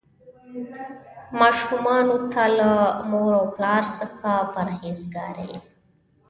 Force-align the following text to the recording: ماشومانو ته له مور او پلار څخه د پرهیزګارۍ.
ماشومانو 1.39 2.17
ته 2.31 2.43
له 2.57 2.71
مور 3.09 3.31
او 3.39 3.45
پلار 3.55 3.83
څخه 3.99 4.31
د 4.43 4.47
پرهیزګارۍ. 4.53 5.53